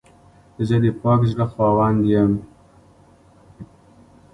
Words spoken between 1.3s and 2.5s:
زړه خاوند یم.